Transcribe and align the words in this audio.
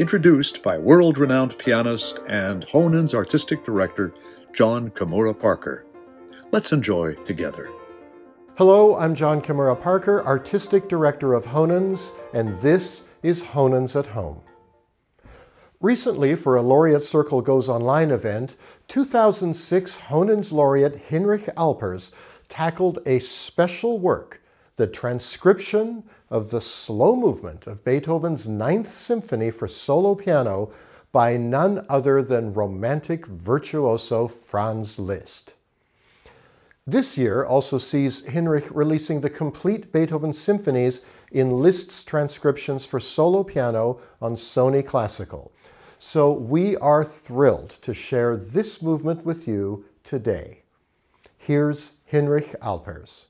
introduced 0.00 0.62
by 0.62 0.78
world 0.78 1.18
renowned 1.18 1.58
pianist 1.58 2.20
and 2.26 2.66
Honens 2.68 3.12
artistic 3.12 3.62
director, 3.66 4.14
Jon 4.54 4.88
Kimura 4.88 5.38
Parker. 5.38 5.84
Let's 6.52 6.72
enjoy 6.72 7.16
together. 7.26 7.70
Hello, 8.56 8.96
I'm 8.96 9.14
Jon 9.14 9.42
Kimura 9.42 9.78
Parker, 9.78 10.24
artistic 10.24 10.88
director 10.88 11.34
of 11.34 11.44
Honens, 11.44 12.12
and 12.32 12.58
this 12.60 13.04
is 13.22 13.42
Honens 13.42 13.94
at 13.94 14.06
Home. 14.06 14.40
Recently, 15.82 16.34
for 16.34 16.56
a 16.56 16.62
Laureate 16.62 17.04
Circle 17.04 17.42
Goes 17.42 17.68
Online 17.68 18.10
event, 18.10 18.56
2006 18.88 19.98
Honens 20.08 20.50
laureate 20.50 21.10
Hinrich 21.10 21.50
Alpers 21.58 22.10
tackled 22.48 23.00
a 23.04 23.18
special 23.18 23.98
work 23.98 24.39
the 24.80 24.86
transcription 24.86 26.02
of 26.30 26.48
the 26.48 26.60
slow 26.62 27.14
movement 27.14 27.66
of 27.66 27.84
Beethoven's 27.84 28.48
Ninth 28.48 28.88
Symphony 28.88 29.50
for 29.50 29.68
solo 29.68 30.14
piano 30.14 30.72
by 31.12 31.36
none 31.36 31.84
other 31.90 32.22
than 32.22 32.54
romantic 32.54 33.26
virtuoso 33.26 34.26
Franz 34.26 34.98
Liszt. 34.98 35.52
This 36.86 37.18
year 37.18 37.44
also 37.44 37.76
sees 37.76 38.24
Hinrich 38.24 38.70
releasing 38.74 39.20
the 39.20 39.28
complete 39.28 39.92
Beethoven 39.92 40.32
symphonies 40.32 41.04
in 41.30 41.50
Liszt's 41.50 42.02
transcriptions 42.02 42.86
for 42.86 43.00
solo 43.00 43.44
piano 43.44 44.00
on 44.22 44.34
Sony 44.34 44.82
Classical. 44.82 45.52
So 45.98 46.32
we 46.32 46.74
are 46.78 47.04
thrilled 47.04 47.76
to 47.82 47.92
share 47.92 48.34
this 48.34 48.80
movement 48.80 49.26
with 49.26 49.46
you 49.46 49.84
today. 50.04 50.62
Here's 51.36 51.96
Hinrich 52.10 52.54
Alpers. 52.62 53.26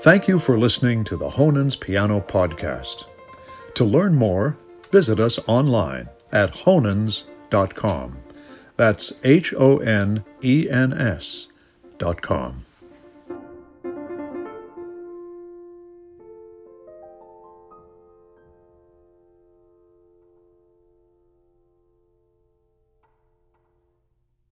Thank 0.00 0.28
you 0.28 0.38
for 0.38 0.58
listening 0.58 1.02
to 1.04 1.16
the 1.16 1.30
Honens 1.30 1.80
Piano 1.80 2.20
Podcast. 2.20 3.06
To 3.76 3.84
learn 3.84 4.14
more, 4.14 4.58
visit 4.92 5.18
us 5.18 5.38
online 5.48 6.10
at 6.30 6.52
honens.com. 6.52 8.18
That's 8.76 9.12
H 9.24 9.54
O 9.54 9.78
N 9.78 10.24
E 10.42 10.68
N 10.68 10.92
S 10.92 11.48
dot 11.96 12.20
com. 12.20 12.66